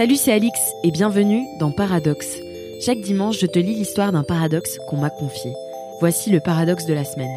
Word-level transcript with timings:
Salut, 0.00 0.16
c'est 0.16 0.32
Alix 0.32 0.58
et 0.82 0.90
bienvenue 0.90 1.44
dans 1.58 1.72
Paradoxe. 1.72 2.38
Chaque 2.80 3.02
dimanche, 3.02 3.38
je 3.38 3.44
te 3.44 3.58
lis 3.58 3.74
l'histoire 3.74 4.12
d'un 4.12 4.22
paradoxe 4.22 4.78
qu'on 4.88 4.96
m'a 4.96 5.10
confié. 5.10 5.52
Voici 6.00 6.30
le 6.30 6.40
paradoxe 6.40 6.86
de 6.86 6.94
la 6.94 7.04
semaine. 7.04 7.28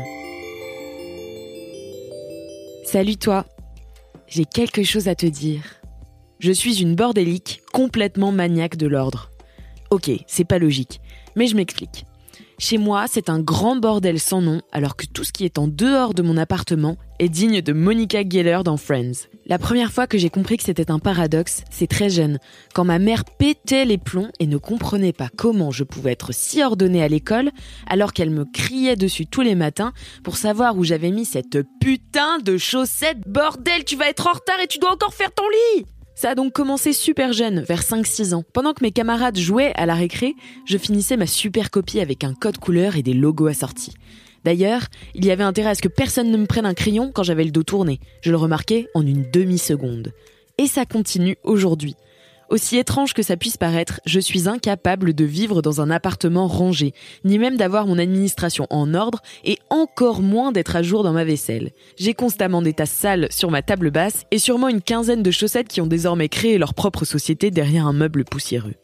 Salut 2.86 3.18
toi, 3.18 3.46
j'ai 4.28 4.46
quelque 4.46 4.84
chose 4.84 5.10
à 5.10 5.16
te 5.16 5.26
dire. 5.26 5.62
Je 6.40 6.54
suis 6.54 6.82
une 6.82 6.96
bordélique 6.96 7.64
complètement 7.74 8.32
maniaque 8.32 8.78
de 8.78 8.88
l'ordre. 8.88 9.30
Ok, 9.92 10.10
c'est 10.26 10.48
pas 10.48 10.58
logique, 10.58 11.02
mais 11.36 11.48
je 11.48 11.58
m'explique. 11.58 12.06
Chez 12.60 12.78
moi, 12.78 13.06
c'est 13.10 13.30
un 13.30 13.40
grand 13.40 13.76
bordel 13.76 14.20
sans 14.20 14.42
nom, 14.42 14.62
alors 14.72 14.96
que 14.96 15.06
tout 15.06 15.24
ce 15.24 15.34
qui 15.34 15.44
est 15.44 15.58
en 15.58 15.68
dehors 15.68 16.14
de 16.14 16.22
mon 16.22 16.38
appartement 16.38 16.98
est 17.20 17.30
digne 17.30 17.62
de 17.62 17.74
Monica 17.74 18.22
Geller 18.28 18.60
dans 18.64 18.78
Friends. 18.78 19.28
La 19.46 19.58
première 19.58 19.92
fois 19.92 20.08
que 20.08 20.18
j'ai 20.18 20.30
compris 20.30 20.58
que 20.58 20.64
c'était 20.64 20.92
un 20.92 21.00
paradoxe, 21.00 21.64
c'est 21.72 21.88
très 21.88 22.10
jeune, 22.10 22.40
quand 22.74 22.86
ma 22.86 23.00
mère 23.00 23.26
pétait 23.26 23.86
les 23.86 23.98
plombs 23.98 24.30
et 24.40 24.48
ne 24.48 24.58
comprenait 24.58 25.14
pas 25.14 25.30
comment 25.36 25.72
je 25.72 25.84
pouvais 25.84 26.12
être 26.12 26.32
si 26.32 26.64
ordonnée 26.64 27.04
à 27.04 27.08
l'école, 27.08 27.52
alors 27.88 28.14
qu'elle 28.14 28.30
me 28.30 28.46
criait 28.46 28.96
dessus 28.96 29.26
tous 29.26 29.42
les 29.42 29.56
matins 29.56 29.92
pour 30.24 30.38
savoir 30.38 30.78
où 30.78 30.84
j'avais 30.84 31.12
mis 31.12 31.26
cette 31.26 31.58
putain 31.82 32.38
de 32.40 32.58
chaussette. 32.58 33.28
Bordel, 33.28 33.84
tu 33.84 33.96
vas 33.96 34.10
être 34.10 34.28
en 34.28 34.34
retard 34.34 34.60
et 34.64 34.68
tu 34.68 34.78
dois 34.78 34.94
encore 34.94 35.14
faire 35.14 35.34
ton 35.34 35.44
lit 35.50 35.86
ça 36.16 36.32
a 36.32 36.36
donc 36.36 36.54
commencé 36.54 36.94
super 36.94 37.34
jeune, 37.34 37.62
vers 37.62 37.82
5-6 37.82 38.34
ans. 38.34 38.44
Pendant 38.54 38.74
que 38.74 38.84
mes 38.84 38.92
camarades 38.92 39.38
jouaient 39.38 39.74
à 39.76 39.86
la 39.86 39.96
récré, 39.96 40.36
je 40.66 40.78
finissais 40.78 41.18
ma 41.18 41.28
super 41.28 41.72
copie 41.72 42.00
avec 42.00 42.24
un 42.24 42.34
code 42.34 42.58
couleur 42.58 42.96
et 42.96 43.04
des 43.04 43.14
logos 43.14 43.48
assortis. 43.48 43.94
D'ailleurs, 44.44 44.88
il 45.16 45.26
y 45.26 45.32
avait 45.32 45.44
intérêt 45.44 45.70
à 45.70 45.76
ce 45.76 45.82
que 45.82 45.88
personne 45.88 46.30
ne 46.30 46.38
me 46.38 46.46
prenne 46.46 46.66
un 46.66 46.74
crayon 46.74 47.12
quand 47.14 47.24
j'avais 47.24 47.46
le 47.46 47.52
dos 47.52 47.64
tourné. 47.64 48.00
Je 48.22 48.32
le 48.32 48.38
remarquais 48.38 48.88
en 48.94 49.06
une 49.06 49.30
demi-seconde. 49.32 50.12
Et 50.58 50.68
ça 50.68 50.86
continue 50.86 51.38
aujourd'hui. 51.44 51.96
Aussi 52.54 52.78
étrange 52.78 53.16
que 53.16 53.24
ça 53.24 53.36
puisse 53.36 53.58
paraître, 53.58 54.00
je 54.06 54.20
suis 54.20 54.48
incapable 54.48 55.16
de 55.16 55.26
vivre 55.26 55.64
dans 55.64 55.82
un 55.82 55.90
appartement 55.90 56.46
rangé, 56.46 56.94
ni 57.26 57.40
même 57.40 57.58
d'avoir 57.58 57.88
mon 57.88 57.98
administration 57.98 58.68
en 58.70 58.94
ordre, 58.94 59.24
et 59.44 59.58
encore 59.72 60.22
moins 60.22 60.52
d'être 60.52 60.76
à 60.76 60.84
jour 60.84 61.02
dans 61.02 61.14
ma 61.14 61.24
vaisselle. 61.24 61.72
J'ai 61.98 62.14
constamment 62.14 62.62
des 62.62 62.74
tasses 62.74 62.92
sales 62.92 63.28
sur 63.32 63.50
ma 63.50 63.64
table 63.64 63.90
basse, 63.90 64.26
et 64.30 64.38
sûrement 64.38 64.70
une 64.70 64.84
quinzaine 64.84 65.24
de 65.24 65.32
chaussettes 65.32 65.68
qui 65.68 65.82
ont 65.82 65.88
désormais 65.88 66.30
créé 66.30 66.60
leur 66.60 66.76
propre 66.76 67.06
société 67.06 67.50
derrière 67.50 67.88
un 67.88 67.94
meuble 67.94 68.24
poussiéreux. 68.24 68.76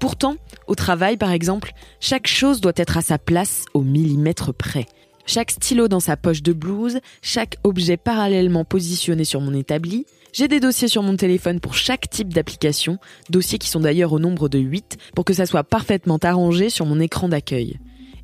Pourtant, 0.00 0.36
au 0.66 0.74
travail 0.74 1.16
par 1.16 1.32
exemple, 1.32 1.72
chaque 2.00 2.26
chose 2.26 2.60
doit 2.60 2.72
être 2.76 2.98
à 2.98 3.00
sa 3.00 3.16
place 3.16 3.64
au 3.72 3.80
millimètre 3.80 4.52
près. 4.52 4.84
Chaque 5.24 5.50
stylo 5.50 5.88
dans 5.88 6.00
sa 6.00 6.18
poche 6.18 6.42
de 6.42 6.52
blouse, 6.52 7.00
chaque 7.22 7.56
objet 7.64 7.96
parallèlement 7.96 8.66
positionné 8.66 9.24
sur 9.24 9.40
mon 9.40 9.54
établi, 9.54 10.04
j'ai 10.32 10.48
des 10.48 10.60
dossiers 10.60 10.88
sur 10.88 11.02
mon 11.02 11.16
téléphone 11.16 11.60
pour 11.60 11.74
chaque 11.74 12.08
type 12.10 12.32
d'application, 12.32 12.98
dossiers 13.30 13.58
qui 13.58 13.68
sont 13.68 13.80
d'ailleurs 13.80 14.12
au 14.12 14.18
nombre 14.18 14.48
de 14.48 14.58
8 14.58 14.96
pour 15.14 15.24
que 15.24 15.34
ça 15.34 15.46
soit 15.46 15.64
parfaitement 15.64 16.18
arrangé 16.22 16.70
sur 16.70 16.86
mon 16.86 17.00
écran 17.00 17.28
d'accueil. 17.28 17.78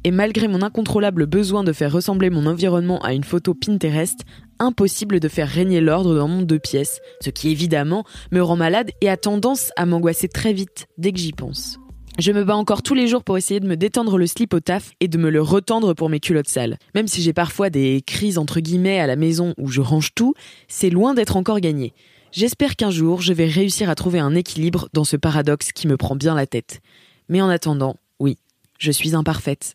Et 0.05 0.11
malgré 0.11 0.49
mon 0.49 0.61
incontrôlable 0.61 1.27
besoin 1.27 1.65
de 1.65 1.73
faire 1.73 1.91
ressembler 1.91 2.29
mon 2.29 2.45
environnement 2.47 3.01
à 3.01 3.15
une 3.15 3.25
photo 3.25 3.55
Pinterest, 3.55 4.21
impossible 4.59 5.19
de 5.19 5.29
faire 5.29 5.49
régner 5.49 5.81
l'ordre 5.81 6.15
dans 6.15 6.29
mon 6.29 6.43
deux 6.43 6.59
pièces, 6.59 7.01
ce 7.23 7.31
qui 7.31 7.49
évidemment 7.49 8.05
me 8.31 8.43
rend 8.43 8.57
malade 8.57 8.91
et 9.01 9.09
a 9.09 9.17
tendance 9.17 9.71
à 9.77 9.87
m'angoisser 9.87 10.29
très 10.29 10.53
vite 10.53 10.87
dès 10.99 11.13
que 11.13 11.19
j'y 11.19 11.33
pense. 11.33 11.79
Je 12.17 12.31
me 12.31 12.45
bats 12.45 12.55
encore 12.55 12.83
tous 12.83 12.95
les 12.95 13.09
jours 13.09 13.25
pour 13.25 13.37
essayer 13.37 13.59
de 13.59 13.67
me 13.67 13.77
détendre 13.77 14.19
le 14.19 14.29
slip 14.29 14.55
au 14.55 14.61
taf 14.61 14.93
et 15.01 15.09
de 15.09 15.19
me 15.19 15.31
le 15.31 15.43
retendre 15.43 15.95
pour 15.95 16.09
mes 16.09 16.21
culottes 16.21 16.49
sales. 16.49 16.79
Même 16.95 17.09
si 17.09 17.23
j'ai 17.23 17.33
parfois 17.33 17.71
des 17.71 18.03
crises 18.07 18.39
entre 18.39 18.61
guillemets 18.61 19.01
à 19.01 19.09
la 19.09 19.17
maison 19.17 19.53
où 19.59 19.69
je 19.69 19.81
range 19.81 20.15
tout, 20.15 20.33
c'est 20.69 20.91
loin 20.91 21.15
d'être 21.15 21.37
encore 21.37 21.59
gagné. 21.59 21.93
J'espère 22.31 22.77
qu'un 22.77 22.91
jour 22.91 23.21
je 23.21 23.33
vais 23.33 23.47
réussir 23.47 23.91
à 23.91 23.97
trouver 23.97 24.21
un 24.21 24.37
équilibre 24.37 24.89
dans 24.93 25.03
ce 25.03 25.17
paradoxe 25.17 25.73
qui 25.73 25.89
me 25.89 25.97
prend 25.97 26.15
bien 26.15 26.37
la 26.37 26.47
tête. 26.47 26.81
Mais 27.29 27.43
en 27.43 27.49
attendant, 27.49 27.97
oui, 28.21 28.39
je 28.79 28.93
suis 28.93 29.17
imparfaite. 29.17 29.75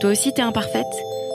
Toi 0.00 0.10
aussi 0.10 0.32
t'es 0.34 0.42
imparfaite? 0.42 0.82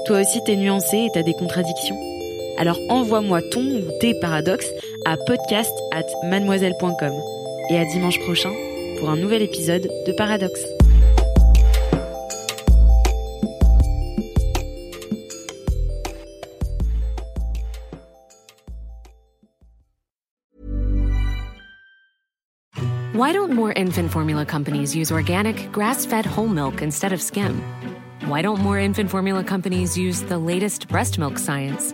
Toi 0.07 0.19
aussi 0.19 0.41
t'es 0.45 0.57
nuancée 0.57 0.97
et 0.97 1.09
t'as 1.13 1.23
des 1.23 1.33
contradictions? 1.33 2.16
Alors 2.57 2.79
envoie-moi 2.89 3.41
ton 3.51 3.61
ou 3.61 3.83
tes 3.99 4.13
paradoxes 4.19 4.69
à 5.05 5.17
podcast 5.17 5.71
at 5.91 6.05
mademoiselle.com. 6.29 7.13
Et 7.69 7.77
à 7.77 7.85
dimanche 7.85 8.19
prochain 8.19 8.51
pour 8.99 9.09
un 9.09 9.17
nouvel 9.17 9.41
épisode 9.41 9.89
de 10.07 10.11
Paradoxe. 10.13 10.65
Why 23.13 23.33
don't 23.33 23.51
more 23.51 23.73
infant 23.75 24.11
formula 24.11 24.45
companies 24.45 24.95
use 24.95 25.11
organic, 25.11 25.71
grass-fed 25.71 26.25
whole 26.25 26.47
milk 26.47 26.83
instead 26.83 27.13
of 27.13 27.19
skim? 27.19 27.63
Why 28.27 28.43
don't 28.43 28.59
more 28.59 28.77
infant 28.77 29.09
formula 29.09 29.43
companies 29.43 29.97
use 29.97 30.21
the 30.21 30.37
latest 30.37 30.87
breast 30.87 31.17
milk 31.17 31.39
science? 31.39 31.93